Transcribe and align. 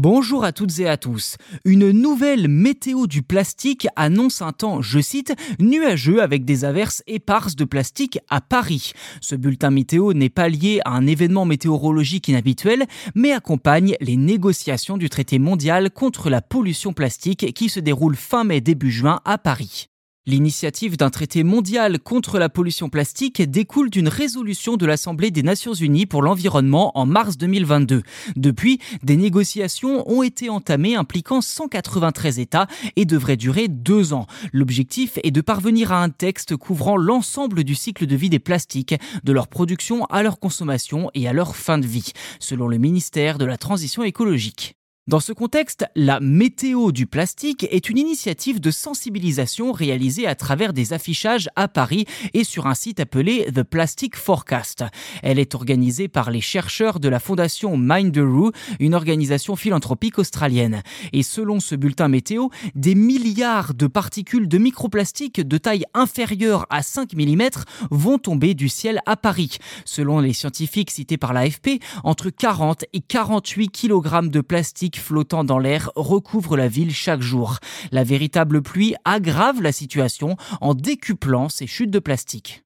Bonjour 0.00 0.44
à 0.44 0.52
toutes 0.52 0.78
et 0.78 0.88
à 0.88 0.96
tous. 0.96 1.38
Une 1.64 1.90
nouvelle 1.90 2.46
météo 2.46 3.08
du 3.08 3.24
plastique 3.24 3.88
annonce 3.96 4.42
un 4.42 4.52
temps, 4.52 4.80
je 4.80 5.00
cite, 5.00 5.34
nuageux 5.58 6.22
avec 6.22 6.44
des 6.44 6.64
averses 6.64 7.02
éparses 7.08 7.56
de 7.56 7.64
plastique 7.64 8.20
à 8.30 8.40
Paris. 8.40 8.92
Ce 9.20 9.34
bulletin 9.34 9.70
météo 9.70 10.12
n'est 10.12 10.28
pas 10.28 10.48
lié 10.48 10.80
à 10.84 10.92
un 10.92 11.08
événement 11.08 11.46
météorologique 11.46 12.28
inhabituel, 12.28 12.86
mais 13.16 13.32
accompagne 13.32 13.96
les 14.00 14.16
négociations 14.16 14.98
du 14.98 15.10
traité 15.10 15.40
mondial 15.40 15.90
contre 15.90 16.30
la 16.30 16.42
pollution 16.42 16.92
plastique 16.92 17.52
qui 17.52 17.68
se 17.68 17.80
déroule 17.80 18.14
fin 18.14 18.44
mai 18.44 18.60
début 18.60 18.92
juin 18.92 19.18
à 19.24 19.36
Paris. 19.36 19.88
L'initiative 20.28 20.98
d'un 20.98 21.08
traité 21.08 21.42
mondial 21.42 21.98
contre 21.98 22.38
la 22.38 22.50
pollution 22.50 22.90
plastique 22.90 23.40
découle 23.40 23.88
d'une 23.88 24.08
résolution 24.08 24.76
de 24.76 24.84
l'Assemblée 24.84 25.30
des 25.30 25.42
Nations 25.42 25.72
Unies 25.72 26.04
pour 26.04 26.20
l'environnement 26.20 26.92
en 26.98 27.06
mars 27.06 27.38
2022. 27.38 28.02
Depuis, 28.36 28.78
des 29.02 29.16
négociations 29.16 30.06
ont 30.06 30.22
été 30.22 30.50
entamées 30.50 30.96
impliquant 30.96 31.40
193 31.40 32.40
États 32.40 32.66
et 32.96 33.06
devraient 33.06 33.38
durer 33.38 33.68
deux 33.68 34.12
ans. 34.12 34.26
L'objectif 34.52 35.18
est 35.22 35.30
de 35.30 35.40
parvenir 35.40 35.92
à 35.92 36.02
un 36.02 36.10
texte 36.10 36.56
couvrant 36.56 36.98
l'ensemble 36.98 37.64
du 37.64 37.74
cycle 37.74 38.04
de 38.04 38.14
vie 38.14 38.28
des 38.28 38.38
plastiques, 38.38 38.96
de 39.24 39.32
leur 39.32 39.48
production 39.48 40.04
à 40.10 40.22
leur 40.22 40.38
consommation 40.38 41.10
et 41.14 41.26
à 41.26 41.32
leur 41.32 41.56
fin 41.56 41.78
de 41.78 41.86
vie, 41.86 42.12
selon 42.38 42.68
le 42.68 42.76
ministère 42.76 43.38
de 43.38 43.46
la 43.46 43.56
Transition 43.56 44.02
écologique. 44.02 44.77
Dans 45.08 45.20
ce 45.20 45.32
contexte, 45.32 45.86
la 45.96 46.20
météo 46.20 46.92
du 46.92 47.06
plastique 47.06 47.66
est 47.70 47.88
une 47.88 47.96
initiative 47.96 48.60
de 48.60 48.70
sensibilisation 48.70 49.72
réalisée 49.72 50.26
à 50.26 50.34
travers 50.34 50.74
des 50.74 50.92
affichages 50.92 51.48
à 51.56 51.66
Paris 51.66 52.04
et 52.34 52.44
sur 52.44 52.66
un 52.66 52.74
site 52.74 53.00
appelé 53.00 53.46
The 53.50 53.62
Plastic 53.62 54.16
Forecast. 54.16 54.84
Elle 55.22 55.38
est 55.38 55.54
organisée 55.54 56.08
par 56.08 56.30
les 56.30 56.42
chercheurs 56.42 57.00
de 57.00 57.08
la 57.08 57.20
fondation 57.20 57.78
Minderoo, 57.78 58.52
une 58.80 58.94
organisation 58.94 59.56
philanthropique 59.56 60.18
australienne. 60.18 60.82
Et 61.14 61.22
selon 61.22 61.58
ce 61.58 61.74
bulletin 61.74 62.08
météo, 62.08 62.48
des 62.74 62.94
milliards 62.94 63.72
de 63.72 63.86
particules 63.86 64.46
de 64.46 64.58
microplastique 64.58 65.40
de 65.40 65.56
taille 65.56 65.86
inférieure 65.94 66.66
à 66.68 66.82
5 66.82 67.14
mm 67.14 67.48
vont 67.90 68.18
tomber 68.18 68.52
du 68.52 68.68
ciel 68.68 69.00
à 69.06 69.16
Paris. 69.16 69.56
Selon 69.86 70.20
les 70.20 70.34
scientifiques 70.34 70.90
cités 70.90 71.16
par 71.16 71.32
l'AFP, 71.32 71.80
entre 72.04 72.28
40 72.28 72.84
et 72.92 73.00
48 73.00 73.68
kg 73.70 74.28
de 74.28 74.42
plastique 74.42 74.97
flottant 74.98 75.44
dans 75.44 75.58
l'air 75.58 75.90
recouvre 75.96 76.56
la 76.56 76.68
ville 76.68 76.94
chaque 76.94 77.22
jour. 77.22 77.58
La 77.92 78.04
véritable 78.04 78.60
pluie 78.60 78.94
aggrave 79.04 79.62
la 79.62 79.72
situation 79.72 80.36
en 80.60 80.74
décuplant 80.74 81.48
ces 81.48 81.66
chutes 81.66 81.90
de 81.90 81.98
plastique. 81.98 82.64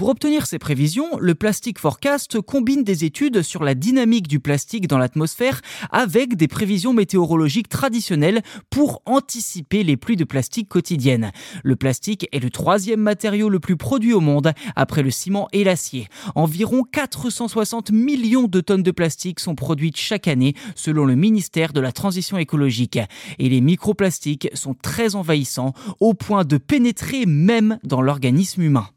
Pour 0.00 0.08
obtenir 0.08 0.46
ces 0.46 0.58
prévisions, 0.58 1.18
le 1.18 1.34
Plastic 1.34 1.78
Forecast 1.78 2.40
combine 2.40 2.84
des 2.84 3.04
études 3.04 3.42
sur 3.42 3.62
la 3.62 3.74
dynamique 3.74 4.28
du 4.28 4.40
plastique 4.40 4.86
dans 4.86 4.96
l'atmosphère 4.96 5.60
avec 5.90 6.36
des 6.36 6.48
prévisions 6.48 6.94
météorologiques 6.94 7.68
traditionnelles 7.68 8.40
pour 8.70 9.02
anticiper 9.04 9.84
les 9.84 9.98
pluies 9.98 10.16
de 10.16 10.24
plastique 10.24 10.70
quotidiennes. 10.70 11.32
Le 11.62 11.76
plastique 11.76 12.26
est 12.32 12.38
le 12.38 12.48
troisième 12.48 13.00
matériau 13.00 13.50
le 13.50 13.60
plus 13.60 13.76
produit 13.76 14.14
au 14.14 14.20
monde 14.20 14.54
après 14.74 15.02
le 15.02 15.10
ciment 15.10 15.48
et 15.52 15.64
l'acier. 15.64 16.08
Environ 16.34 16.82
460 16.82 17.90
millions 17.90 18.48
de 18.48 18.62
tonnes 18.62 18.82
de 18.82 18.92
plastique 18.92 19.38
sont 19.38 19.54
produites 19.54 19.98
chaque 19.98 20.28
année 20.28 20.54
selon 20.76 21.04
le 21.04 21.14
ministère 21.14 21.74
de 21.74 21.80
la 21.80 21.92
Transition 21.92 22.38
écologique. 22.38 22.98
Et 23.38 23.50
les 23.50 23.60
microplastiques 23.60 24.48
sont 24.54 24.72
très 24.72 25.14
envahissants 25.14 25.74
au 26.00 26.14
point 26.14 26.46
de 26.46 26.56
pénétrer 26.56 27.26
même 27.26 27.78
dans 27.84 28.00
l'organisme 28.00 28.62
humain. 28.62 28.88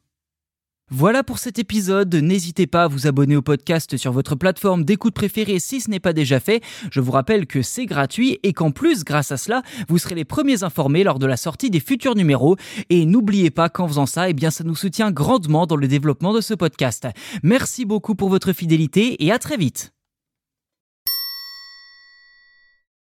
Voilà 0.96 1.24
pour 1.24 1.40
cet 1.40 1.58
épisode. 1.58 2.14
N'hésitez 2.14 2.68
pas 2.68 2.84
à 2.84 2.88
vous 2.88 3.08
abonner 3.08 3.36
au 3.36 3.42
podcast 3.42 3.98
sur 3.98 4.12
votre 4.12 4.36
plateforme 4.36 4.86
d'écoute 4.86 5.16
préférée 5.16 5.58
si 5.58 5.82
ce 5.82 5.90
n'est 5.90 6.00
pas 6.00 6.14
déjà 6.14 6.40
fait. 6.40 6.62
Je 6.92 7.00
vous 7.00 7.12
rappelle 7.12 7.48
que 7.48 7.64
c'est 7.64 7.88
gratuit 7.88 8.40
et 8.44 8.54
qu'en 8.54 8.70
plus, 8.70 9.04
grâce 9.04 9.32
à 9.32 9.38
cela, 9.38 9.64
vous 9.88 9.98
serez 9.98 10.14
les 10.14 10.24
premiers 10.24 10.62
informés 10.62 11.04
lors 11.04 11.18
de 11.18 11.26
la 11.26 11.36
sortie 11.36 11.72
des 11.72 11.80
futurs 11.80 12.14
numéros. 12.14 12.58
Et 12.92 13.08
n'oubliez 13.08 13.50
pas 13.50 13.70
qu'en 13.70 13.88
faisant 13.88 14.06
ça, 14.06 14.30
eh 14.30 14.34
bien, 14.34 14.52
ça 14.52 14.64
nous 14.64 14.76
soutient 14.76 15.10
grandement 15.10 15.66
dans 15.66 15.78
le 15.78 15.88
développement 15.88 16.32
de 16.32 16.42
ce 16.42 16.54
podcast. 16.54 17.08
Merci 17.42 17.86
beaucoup 17.86 18.14
pour 18.14 18.30
votre 18.30 18.54
fidélité 18.54 19.26
et 19.26 19.32
à 19.32 19.40
très 19.40 19.58
vite. 19.58 19.94